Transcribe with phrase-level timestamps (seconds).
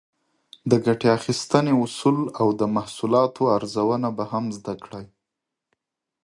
[0.69, 5.05] د ګټې اخیستنې اصول او د محصولاتو ارزونه به هم زده کړئ.